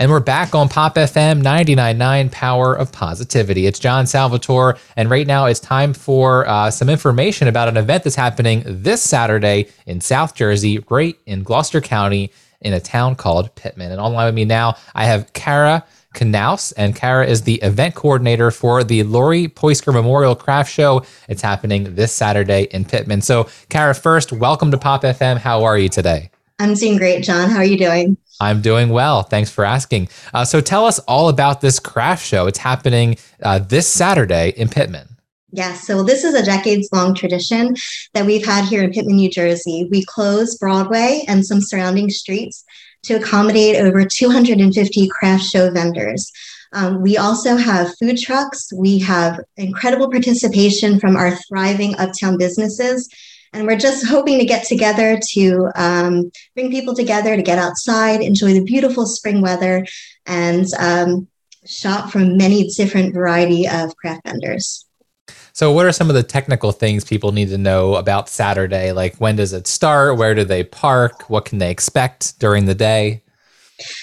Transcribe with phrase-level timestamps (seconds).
[0.00, 3.66] And we're back on Pop FM 99.9 Power of Positivity.
[3.66, 4.78] It's John Salvatore.
[4.96, 9.02] And right now it's time for uh, some information about an event that's happening this
[9.02, 12.32] Saturday in South Jersey, right in Gloucester County,
[12.62, 13.92] in a town called Pitman.
[13.92, 18.50] And online with me now, I have Kara Knauss, and Kara is the event coordinator
[18.50, 21.04] for the Lori Poisker Memorial Craft Show.
[21.28, 23.20] It's happening this Saturday in Pitman.
[23.20, 25.36] So, Kara, first, welcome to Pop FM.
[25.36, 26.30] How are you today?
[26.58, 27.50] I'm doing great, John.
[27.50, 28.16] How are you doing?
[28.40, 29.22] I'm doing well.
[29.22, 30.08] Thanks for asking.
[30.32, 32.46] Uh, so tell us all about this craft show.
[32.46, 35.06] It's happening uh, this Saturday in Pitman.
[35.52, 37.74] Yes, so this is a decades long tradition
[38.14, 39.88] that we've had here in Pitman, New Jersey.
[39.90, 42.64] We close Broadway and some surrounding streets
[43.02, 46.30] to accommodate over 250 craft show vendors.
[46.72, 48.72] Um, we also have food trucks.
[48.72, 53.08] We have incredible participation from our thriving uptown businesses
[53.52, 58.20] and we're just hoping to get together to um, bring people together to get outside,
[58.20, 59.86] enjoy the beautiful spring weather,
[60.26, 61.26] and um,
[61.66, 64.86] shop from many different variety of craft vendors.
[65.52, 68.92] So, what are some of the technical things people need to know about Saturday?
[68.92, 70.16] Like, when does it start?
[70.16, 71.28] Where do they park?
[71.28, 73.22] What can they expect during the day?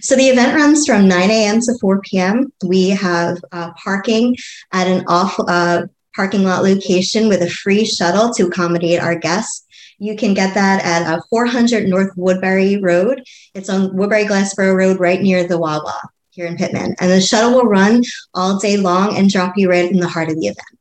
[0.00, 1.60] So the event runs from 9 a.m.
[1.60, 2.52] to 4 p.m.
[2.64, 4.36] We have uh, parking
[4.72, 9.66] at an off uh, parking lot location with a free shuttle to accommodate our guests.
[9.98, 13.22] You can get that at uh, 400 North Woodbury Road.
[13.54, 16.96] It's on Woodbury Glassboro Road, right near the Wawa here in Pitman.
[16.98, 18.02] And the shuttle will run
[18.34, 20.78] all day long and drop you right in the heart of the event.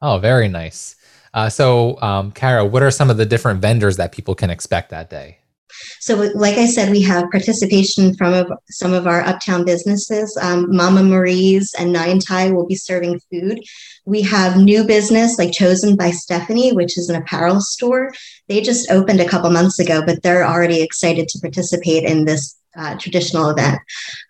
[0.00, 0.96] Oh, very nice.
[1.34, 4.90] Uh, so, um, Kara, what are some of the different vendors that people can expect
[4.90, 5.37] that day?
[6.00, 10.36] So, like I said, we have participation from some of our uptown businesses.
[10.40, 13.60] Um, Mama Marie's and Nine Tie will be serving food.
[14.04, 18.12] We have new business like Chosen by Stephanie, which is an apparel store.
[18.48, 22.56] They just opened a couple months ago, but they're already excited to participate in this
[22.76, 23.80] uh, traditional event.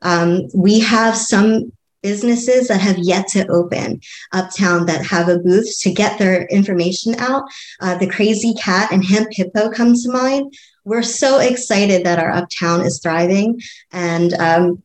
[0.03, 4.01] Um, we have some businesses that have yet to open
[4.33, 7.45] uptown that have a booth to get their information out.
[7.81, 10.55] Uh, the Crazy Cat and Hemp Hippo come to mind
[10.89, 13.61] we're so excited that our uptown is thriving
[13.93, 14.83] and um,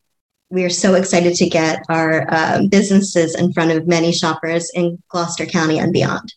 [0.50, 5.02] we are so excited to get our um, businesses in front of many shoppers in
[5.08, 6.34] Gloucester County and beyond.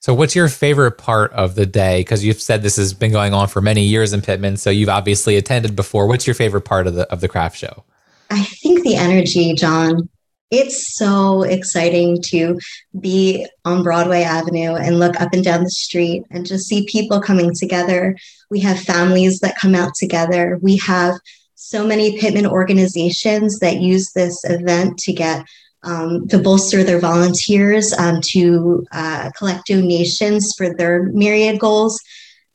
[0.00, 2.00] So, what's your favorite part of the day?
[2.00, 4.88] Because you've said this has been going on for many years in Pitman, so you've
[4.88, 6.08] obviously attended before.
[6.08, 7.84] What's your favorite part of the of the craft show?
[8.32, 10.08] I think the energy, John
[10.52, 12.60] it's so exciting to
[13.00, 17.22] be on Broadway Avenue and look up and down the street and just see people
[17.22, 18.18] coming together.
[18.50, 20.58] We have families that come out together.
[20.60, 21.14] We have
[21.54, 25.46] so many Pitman organizations that use this event to get
[25.84, 31.98] um, to bolster their volunteers, um, to uh, collect donations for their myriad goals.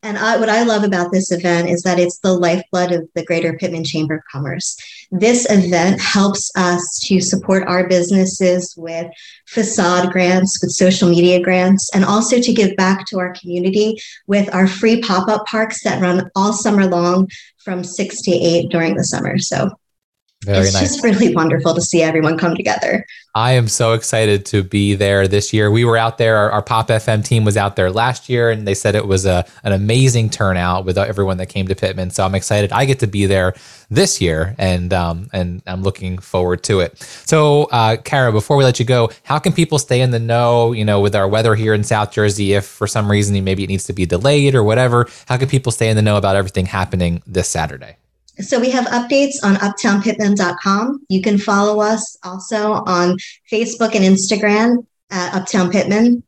[0.04, 3.26] And I, what I love about this event is that it's the lifeblood of the
[3.26, 4.78] Greater Pitman Chamber of Commerce.
[5.12, 9.08] This event helps us to support our businesses with
[9.48, 13.98] facade grants, with social media grants, and also to give back to our community
[14.28, 18.70] with our free pop up parks that run all summer long from six to eight
[18.70, 19.40] during the summer.
[19.40, 19.72] So
[20.46, 20.84] very it's nice.
[20.84, 23.06] just really wonderful to see everyone come together.
[23.34, 25.72] I am so excited to be there this year.
[25.72, 26.38] We were out there.
[26.38, 29.26] Our, our, Pop FM team was out there last year, and they said it was
[29.26, 32.12] a an amazing turnout with everyone that came to Pitman.
[32.12, 32.72] So I'm excited.
[32.72, 33.56] I get to be there
[33.90, 37.00] this year, and um, and I'm looking forward to it.
[37.00, 40.72] So, uh, Kara, before we let you go, how can people stay in the know?
[40.72, 43.68] You know, with our weather here in South Jersey, if for some reason maybe it
[43.68, 46.68] needs to be delayed or whatever, how can people stay in the know about everything
[46.68, 47.98] happening this Saturday?
[48.40, 51.06] So we have updates on uptownpitman.com.
[51.10, 53.18] You can follow us also on
[53.52, 56.24] Facebook and Instagram at Uptown Pitman.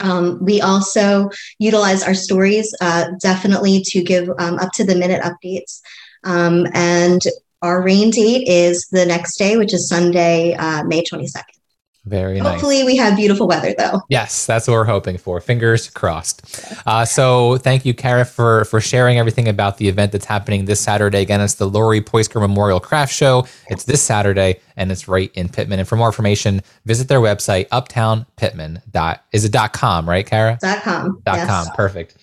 [0.00, 5.22] Um, we also utilize our stories uh, definitely to give um, up to the minute
[5.22, 5.80] updates.
[6.24, 7.20] Um, and
[7.60, 11.61] our rain date is the next day, which is Sunday, uh, May 22nd.
[12.04, 12.54] Very nice.
[12.54, 14.00] Hopefully, we have beautiful weather, though.
[14.08, 15.40] Yes, that's what we're hoping for.
[15.40, 16.42] Fingers crossed.
[16.84, 20.80] Uh, so, thank you, Kara, for for sharing everything about the event that's happening this
[20.80, 21.20] Saturday.
[21.20, 23.46] Again, it's the Lori Poisker Memorial Craft Show.
[23.68, 25.78] It's this Saturday, and it's right in Pitman.
[25.78, 28.82] And for more information, visit their website, uptownpitman.
[28.90, 30.58] Dot, is it dot com, right, Kara?
[30.60, 31.22] Dot com.
[31.24, 31.48] Dot yes.
[31.48, 31.66] com.
[31.76, 32.16] Perfect.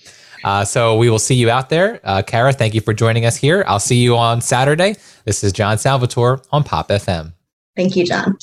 [0.43, 2.01] Uh, so we will see you out there.
[2.03, 3.63] Uh, Kara, thank you for joining us here.
[3.65, 4.97] I'll see you on Saturday.
[5.23, 7.31] This is John Salvatore on Pop FM.
[7.77, 8.37] Thank you, John.